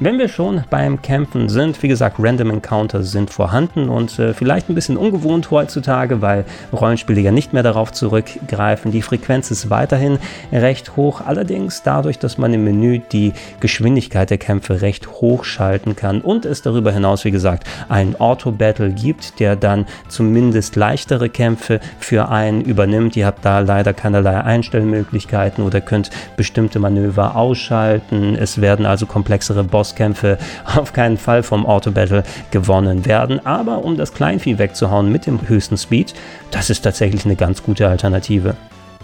Wenn 0.00 0.16
wir 0.20 0.28
schon 0.28 0.62
beim 0.70 1.02
Kämpfen 1.02 1.48
sind, 1.48 1.82
wie 1.82 1.88
gesagt, 1.88 2.18
Random 2.20 2.50
Encounters 2.50 3.10
sind 3.10 3.30
vorhanden 3.30 3.88
und 3.88 4.16
äh, 4.20 4.32
vielleicht 4.32 4.68
ein 4.68 4.76
bisschen 4.76 4.96
ungewohnt 4.96 5.50
heutzutage, 5.50 6.22
weil 6.22 6.44
Rollenspiele 6.72 7.20
ja 7.20 7.32
nicht 7.32 7.52
mehr 7.52 7.64
darauf 7.64 7.90
zurückgreifen. 7.90 8.92
Die 8.92 9.02
Frequenz 9.02 9.50
ist 9.50 9.70
weiterhin 9.70 10.20
recht 10.52 10.94
hoch, 10.94 11.22
allerdings 11.26 11.82
dadurch, 11.82 12.20
dass 12.20 12.38
man 12.38 12.54
im 12.54 12.62
Menü 12.62 13.00
die 13.00 13.32
Geschwindigkeit 13.58 14.30
der 14.30 14.38
Kämpfe 14.38 14.82
recht 14.82 15.08
hoch 15.20 15.42
schalten 15.42 15.96
kann 15.96 16.20
und 16.20 16.44
es 16.46 16.62
darüber 16.62 16.92
hinaus, 16.92 17.24
wie 17.24 17.32
gesagt, 17.32 17.64
ein 17.88 18.14
Auto-Battle 18.20 18.92
gibt, 18.92 19.40
der 19.40 19.56
dann 19.56 19.84
zumindest 20.06 20.76
leichtere 20.76 21.28
Kämpfe 21.28 21.80
für 21.98 22.28
einen 22.28 22.60
übernimmt. 22.60 23.16
Ihr 23.16 23.26
habt 23.26 23.44
da 23.44 23.58
leider 23.58 23.94
keinerlei 23.94 24.44
Einstellmöglichkeiten 24.44 25.64
oder 25.64 25.80
könnt 25.80 26.10
bestimmte 26.36 26.78
Manöver 26.78 27.34
ausschalten. 27.34 28.36
Es 28.36 28.60
werden 28.60 28.86
also 28.86 29.04
komplexere 29.04 29.64
Boss 29.64 29.87
Bosskämpfe 29.88 30.38
auf 30.76 30.92
keinen 30.92 31.16
Fall 31.16 31.42
vom 31.42 31.66
Auto-Battle 31.66 32.22
gewonnen 32.50 33.06
werden. 33.06 33.44
Aber 33.44 33.84
um 33.84 33.96
das 33.96 34.12
Kleinvieh 34.12 34.58
wegzuhauen 34.58 35.10
mit 35.10 35.26
dem 35.26 35.48
höchsten 35.48 35.76
Speed, 35.76 36.14
das 36.50 36.70
ist 36.70 36.82
tatsächlich 36.82 37.24
eine 37.24 37.36
ganz 37.36 37.62
gute 37.62 37.88
Alternative. 37.88 38.56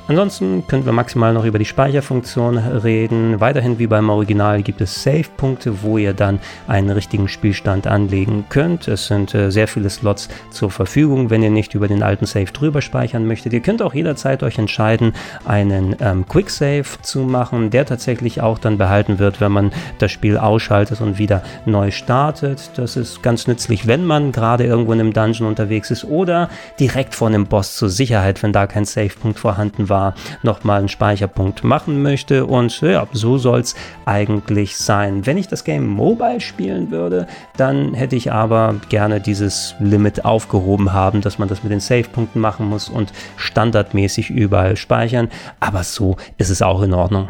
Ansonsten 0.07 0.67
könnten 0.67 0.85
wir 0.85 0.93
maximal 0.93 1.33
noch 1.33 1.47
über 1.47 1.59
die 1.59 1.65
Speicherfunktion 1.65 2.59
reden. 2.59 3.41
Weiterhin 3.41 3.79
wie 3.79 3.87
beim 3.87 4.11
Original 4.11 4.63
gibt 4.63 4.83
es 4.83 5.03
Save-Punkte, 5.03 5.83
wo 5.83 5.97
ihr 5.97 6.13
dann 6.13 6.41
einen 6.69 6.91
richtigen 6.91 7.27
Spielstand 7.27 7.87
anlegen 7.87 8.45
könnt. 8.51 8.87
Es 8.87 9.07
sind 9.07 9.35
äh, 9.35 9.51
sehr 9.51 9.67
viele 9.67 9.89
Slots 9.89 10.29
zur 10.51 10.71
Verfügung, 10.71 11.31
wenn 11.31 11.43
ihr 11.43 11.49
nicht 11.49 11.75
über 11.75 11.89
den 11.89 12.03
alten 12.03 12.27
Save 12.27 12.53
drüber 12.53 12.83
speichern 12.83 13.27
möchtet. 13.27 13.55
Ihr 13.55 13.61
könnt 13.61 13.81
auch 13.81 13.95
jederzeit 13.95 14.43
euch 14.43 14.59
entscheiden, 14.59 15.15
einen 15.47 15.97
ähm, 16.01 16.29
Quick 16.29 16.51
Save 16.51 16.85
zu 17.01 17.21
machen, 17.21 17.71
der 17.71 17.87
tatsächlich 17.87 18.43
auch 18.43 18.59
dann 18.59 18.77
behalten 18.77 19.19
wird, 19.19 19.41
wenn 19.41 19.53
man 19.53 19.73
das 20.01 20.13
Spiel 20.13 20.37
ausschaltet 20.37 21.01
und 21.01 21.17
wieder 21.17 21.43
neu 21.65 21.91
startet. 21.91 22.73
Das 22.77 22.97
ist 22.97 23.23
ganz 23.23 23.47
nützlich, 23.47 23.87
wenn 23.87 24.05
man 24.05 24.33
gerade 24.33 24.65
irgendwo 24.65 24.93
in 24.93 25.01
einem 25.01 25.15
Dungeon 25.15 25.49
unterwegs 25.49 25.91
ist 25.91 26.05
oder 26.05 26.51
direkt 26.79 27.15
vor 27.15 27.29
einem 27.29 27.47
Boss 27.47 27.75
zur 27.75 27.89
Sicherheit, 27.89 28.43
wenn 28.43 28.53
da 28.53 28.67
kein 28.67 28.85
Save-Punkt 28.85 29.39
vorhanden 29.39 29.89
war 29.89 29.94
war, 29.95 30.15
nochmal 30.43 30.81
einen 30.81 30.89
Speicherpunkt 30.89 31.63
machen 31.63 32.03
möchte. 32.03 32.47
Und 32.47 32.81
ja, 32.81 33.07
so 33.13 33.39
soll 33.39 33.61
es 33.61 33.77
eigentlich 34.05 34.77
sein. 34.77 35.25
Wenn 35.25 35.39
ich 35.39 35.47
das 35.47 35.63
Game 35.63 35.87
mobile 35.87 36.41
spielen 36.41 36.91
würde, 36.91 37.29
dann 37.57 37.95
hätte 37.95 38.17
ich 38.17 38.33
aber 38.33 38.75
gerne 38.89 39.21
dieses 39.21 39.77
Limit 39.79 40.25
aufgehoben 40.25 40.93
haben, 40.93 41.21
dass 41.21 41.39
man 41.39 41.49
das 41.49 41.63
mit 41.63 41.71
den 41.71 41.81
Save-Punkten 41.81 42.41
machen 42.41 42.69
muss 42.69 42.89
und 42.89 43.13
standardmäßig 43.37 44.31
überall 44.31 44.77
speichern. 44.77 45.29
Aber 45.61 45.85
so 45.85 46.17
ist 46.39 46.51
es 46.51 46.61
auch 46.61 46.83
in 46.83 46.93
Ordnung. 46.93 47.29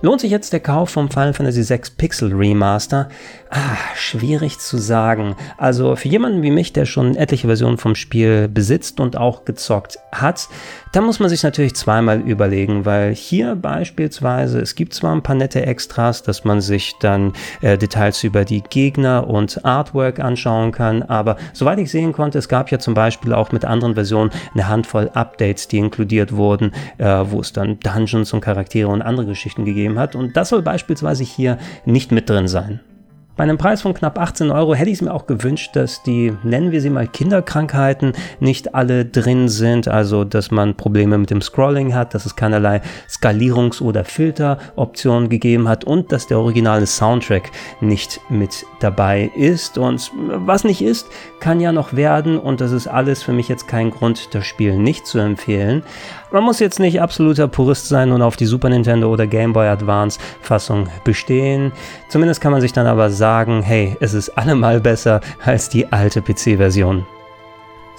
Lohnt 0.00 0.20
sich 0.20 0.30
jetzt 0.30 0.52
der 0.52 0.60
Kauf 0.60 0.90
vom 0.90 1.10
Final 1.10 1.34
Fantasy 1.34 1.68
VI 1.68 1.80
Pixel 1.96 2.32
Remaster? 2.32 3.08
Ah, 3.50 3.76
schwierig 3.96 4.60
zu 4.60 4.78
sagen. 4.78 5.34
Also 5.56 5.96
für 5.96 6.06
jemanden 6.06 6.42
wie 6.42 6.52
mich, 6.52 6.72
der 6.72 6.84
schon 6.84 7.16
etliche 7.16 7.48
Versionen 7.48 7.78
vom 7.78 7.96
Spiel 7.96 8.46
besitzt 8.46 9.00
und 9.00 9.16
auch 9.16 9.44
gezockt 9.44 9.98
hat, 10.12 10.48
da 10.92 11.00
muss 11.00 11.18
man 11.18 11.28
sich 11.28 11.42
natürlich 11.42 11.74
zweimal 11.74 12.20
überlegen, 12.20 12.84
weil 12.84 13.14
hier 13.14 13.56
beispielsweise, 13.56 14.60
es 14.60 14.74
gibt 14.74 14.94
zwar 14.94 15.14
ein 15.14 15.22
paar 15.22 15.34
nette 15.34 15.66
Extras, 15.66 16.22
dass 16.22 16.44
man 16.44 16.60
sich 16.60 16.94
dann 17.00 17.32
äh, 17.60 17.76
Details 17.76 18.22
über 18.22 18.44
die 18.44 18.62
Gegner 18.62 19.26
und 19.28 19.64
Artwork 19.64 20.20
anschauen 20.20 20.72
kann, 20.72 21.02
aber 21.02 21.36
soweit 21.52 21.78
ich 21.78 21.90
sehen 21.90 22.12
konnte, 22.12 22.38
es 22.38 22.48
gab 22.48 22.70
ja 22.70 22.78
zum 22.78 22.94
Beispiel 22.94 23.32
auch 23.32 23.52
mit 23.52 23.64
anderen 23.64 23.94
Versionen 23.94 24.30
eine 24.54 24.68
Handvoll 24.68 25.10
Updates, 25.12 25.68
die 25.68 25.78
inkludiert 25.78 26.34
wurden, 26.34 26.72
äh, 26.98 27.04
wo 27.26 27.40
es 27.40 27.52
dann 27.52 27.80
Dungeons 27.80 28.32
und 28.32 28.40
Charaktere 28.40 28.88
und 28.88 29.02
andere 29.02 29.26
Geschichten 29.26 29.64
gegeben 29.64 29.87
hat 29.96 30.16
und 30.16 30.36
das 30.36 30.48
soll 30.48 30.62
beispielsweise 30.62 31.22
hier 31.22 31.58
nicht 31.84 32.10
mit 32.10 32.28
drin 32.28 32.48
sein. 32.48 32.80
Bei 33.38 33.44
einem 33.44 33.56
Preis 33.56 33.82
von 33.82 33.94
knapp 33.94 34.18
18 34.18 34.50
Euro 34.50 34.74
hätte 34.74 34.90
ich 34.90 34.96
es 34.96 35.00
mir 35.00 35.14
auch 35.14 35.28
gewünscht, 35.28 35.76
dass 35.76 36.02
die, 36.02 36.36
nennen 36.42 36.72
wir 36.72 36.80
sie 36.80 36.90
mal 36.90 37.06
Kinderkrankheiten, 37.06 38.14
nicht 38.40 38.74
alle 38.74 39.04
drin 39.04 39.48
sind. 39.48 39.86
Also, 39.86 40.24
dass 40.24 40.50
man 40.50 40.74
Probleme 40.74 41.16
mit 41.18 41.30
dem 41.30 41.40
Scrolling 41.40 41.94
hat, 41.94 42.14
dass 42.14 42.26
es 42.26 42.34
keinerlei 42.34 42.82
Skalierungs- 43.08 43.80
oder 43.80 44.04
Filteroptionen 44.04 45.28
gegeben 45.28 45.68
hat 45.68 45.84
und 45.84 46.10
dass 46.10 46.26
der 46.26 46.40
originale 46.40 46.88
Soundtrack 46.88 47.52
nicht 47.80 48.20
mit 48.28 48.66
dabei 48.80 49.30
ist. 49.36 49.78
Und 49.78 50.10
was 50.16 50.64
nicht 50.64 50.82
ist, 50.82 51.06
kann 51.38 51.60
ja 51.60 51.70
noch 51.70 51.92
werden. 51.92 52.40
Und 52.40 52.60
das 52.60 52.72
ist 52.72 52.88
alles 52.88 53.22
für 53.22 53.32
mich 53.32 53.46
jetzt 53.46 53.68
kein 53.68 53.92
Grund, 53.92 54.34
das 54.34 54.46
Spiel 54.46 54.76
nicht 54.76 55.06
zu 55.06 55.20
empfehlen. 55.20 55.84
Man 56.32 56.42
muss 56.42 56.58
jetzt 56.58 56.80
nicht 56.80 57.00
absoluter 57.00 57.46
Purist 57.46 57.88
sein 57.88 58.10
und 58.10 58.20
auf 58.20 58.36
die 58.36 58.46
Super 58.46 58.68
Nintendo 58.68 59.10
oder 59.10 59.28
Game 59.28 59.52
Boy 59.52 59.68
Advance 59.68 60.18
Fassung 60.42 60.88
bestehen. 61.04 61.72
Zumindest 62.08 62.40
kann 62.40 62.52
man 62.52 62.60
sich 62.60 62.72
dann 62.72 62.86
aber 62.86 63.08
sagen, 63.10 63.27
hey, 63.62 63.94
es 64.00 64.14
ist 64.14 64.30
allemal 64.38 64.80
besser 64.80 65.20
als 65.44 65.68
die 65.68 65.92
alte 65.92 66.22
PC-Version. 66.22 67.04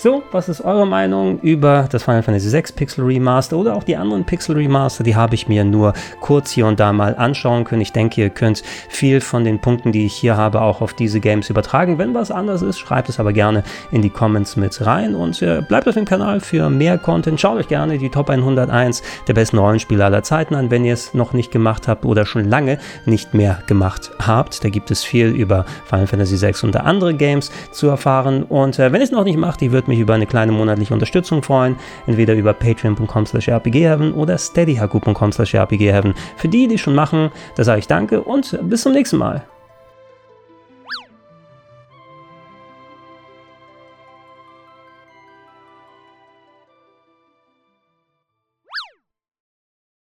So, 0.01 0.23
was 0.31 0.47
ist 0.47 0.61
eure 0.61 0.87
Meinung 0.87 1.41
über 1.41 1.89
das 1.91 2.03
Final 2.03 2.23
Fantasy 2.23 2.53
VI 2.53 2.71
Pixel 2.73 3.03
Remaster 3.03 3.57
oder 3.57 3.75
auch 3.75 3.83
die 3.83 3.97
anderen 3.97 4.23
Pixel 4.23 4.55
Remaster? 4.55 5.03
Die 5.03 5.17
habe 5.17 5.35
ich 5.35 5.49
mir 5.49 5.65
nur 5.65 5.91
kurz 6.21 6.51
hier 6.51 6.67
und 6.67 6.79
da 6.79 6.93
mal 6.93 7.17
anschauen 7.17 7.65
können. 7.65 7.81
Ich 7.81 7.91
denke, 7.91 8.21
ihr 8.21 8.29
könnt 8.29 8.63
viel 8.87 9.19
von 9.19 9.43
den 9.43 9.59
Punkten, 9.59 9.91
die 9.91 10.05
ich 10.05 10.13
hier 10.13 10.37
habe, 10.37 10.61
auch 10.61 10.79
auf 10.79 10.93
diese 10.93 11.19
Games 11.19 11.49
übertragen. 11.49 11.97
Wenn 11.97 12.13
was 12.13 12.31
anders 12.31 12.61
ist, 12.61 12.79
schreibt 12.79 13.09
es 13.09 13.19
aber 13.19 13.33
gerne 13.33 13.61
in 13.91 14.01
die 14.01 14.09
Comments 14.09 14.55
mit 14.55 14.85
rein 14.85 15.15
und 15.15 15.41
äh, 15.41 15.61
bleibt 15.67 15.85
auf 15.89 15.95
dem 15.95 16.05
Kanal 16.05 16.39
für 16.39 16.69
mehr 16.69 16.97
Content. 16.97 17.37
Schaut 17.37 17.57
euch 17.57 17.67
gerne 17.67 17.97
die 17.97 18.09
Top 18.09 18.29
101 18.29 19.03
der 19.27 19.33
besten 19.33 19.57
Rollenspiele 19.57 20.05
aller 20.05 20.23
Zeiten 20.23 20.55
an, 20.55 20.71
wenn 20.71 20.85
ihr 20.85 20.93
es 20.93 21.13
noch 21.13 21.33
nicht 21.33 21.51
gemacht 21.51 21.89
habt 21.89 22.05
oder 22.05 22.25
schon 22.25 22.45
lange 22.45 22.77
nicht 23.05 23.33
mehr 23.33 23.63
gemacht 23.67 24.11
habt. 24.25 24.63
Da 24.63 24.69
gibt 24.69 24.91
es 24.91 25.03
viel 25.03 25.27
über 25.27 25.65
Final 25.87 26.07
Fantasy 26.07 26.39
VI 26.39 26.53
und 26.65 26.77
andere 26.77 27.13
Games 27.15 27.51
zu 27.73 27.87
erfahren. 27.87 28.43
Und 28.43 28.79
äh, 28.79 28.93
wenn 28.93 29.01
ihr 29.01 29.05
es 29.05 29.11
noch 29.11 29.25
nicht 29.25 29.37
macht, 29.37 29.61
ich 29.61 29.73
mich 29.89 29.99
über 29.99 30.13
eine 30.13 30.25
kleine 30.25 30.51
monatliche 30.51 30.93
Unterstützung 30.93 31.43
freuen, 31.43 31.75
entweder 32.07 32.33
über 32.35 32.53
patreon.com 32.53 33.25
slash 33.25 33.49
rpgheaven 33.49 34.13
oder 34.13 34.37
steadyhaku.com 34.37 35.31
slash 35.31 35.55
rpgheaven. 35.55 36.13
Für 36.37 36.47
die, 36.47 36.67
die 36.67 36.77
schon 36.77 36.95
machen, 36.95 37.31
da 37.55 37.63
sage 37.63 37.79
ich 37.79 37.87
danke 37.87 38.21
und 38.21 38.57
bis 38.63 38.83
zum 38.83 38.93
nächsten 38.93 39.17
Mal. 39.17 39.43